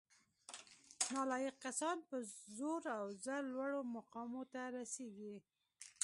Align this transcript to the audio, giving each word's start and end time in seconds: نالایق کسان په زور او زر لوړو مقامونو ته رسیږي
نالایق 1.13 1.55
کسان 1.65 1.97
په 2.07 2.15
زور 2.57 2.83
او 2.97 3.05
زر 3.23 3.41
لوړو 3.53 3.81
مقامونو 3.95 4.43
ته 4.53 4.61
رسیږي 4.77 5.35